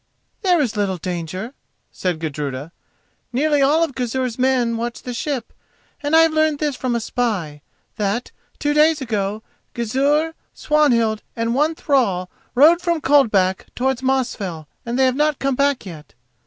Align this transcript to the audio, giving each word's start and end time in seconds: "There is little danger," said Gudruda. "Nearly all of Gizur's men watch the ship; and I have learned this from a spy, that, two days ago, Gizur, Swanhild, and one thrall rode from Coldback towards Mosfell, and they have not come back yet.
"There 0.41 0.59
is 0.59 0.75
little 0.75 0.97
danger," 0.97 1.53
said 1.91 2.17
Gudruda. 2.19 2.71
"Nearly 3.31 3.61
all 3.61 3.83
of 3.83 3.93
Gizur's 3.93 4.39
men 4.39 4.75
watch 4.75 5.03
the 5.03 5.13
ship; 5.13 5.53
and 6.01 6.15
I 6.15 6.21
have 6.21 6.33
learned 6.33 6.57
this 6.57 6.75
from 6.75 6.95
a 6.95 6.99
spy, 6.99 7.61
that, 7.97 8.31
two 8.57 8.73
days 8.73 8.99
ago, 8.99 9.43
Gizur, 9.75 10.33
Swanhild, 10.55 11.21
and 11.35 11.53
one 11.53 11.75
thrall 11.75 12.31
rode 12.55 12.81
from 12.81 12.99
Coldback 12.99 13.67
towards 13.75 14.01
Mosfell, 14.01 14.65
and 14.87 14.97
they 14.97 15.05
have 15.05 15.15
not 15.15 15.37
come 15.37 15.53
back 15.53 15.85
yet. 15.85 16.15